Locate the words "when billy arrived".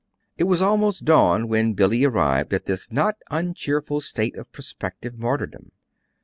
1.47-2.55